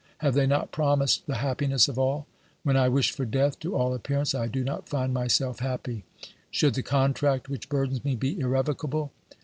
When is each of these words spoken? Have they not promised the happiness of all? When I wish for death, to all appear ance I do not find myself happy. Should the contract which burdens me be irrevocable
Have 0.17 0.33
they 0.33 0.47
not 0.47 0.71
promised 0.71 1.27
the 1.27 1.35
happiness 1.35 1.87
of 1.87 1.99
all? 1.99 2.25
When 2.63 2.75
I 2.75 2.89
wish 2.89 3.11
for 3.11 3.23
death, 3.23 3.59
to 3.59 3.75
all 3.77 3.93
appear 3.93 4.17
ance 4.17 4.33
I 4.33 4.47
do 4.47 4.63
not 4.63 4.89
find 4.89 5.13
myself 5.13 5.59
happy. 5.59 6.05
Should 6.49 6.73
the 6.73 6.81
contract 6.81 7.49
which 7.49 7.69
burdens 7.69 8.03
me 8.03 8.15
be 8.15 8.39
irrevocable 8.39 9.11